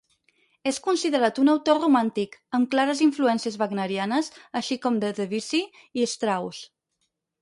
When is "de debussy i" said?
5.05-6.09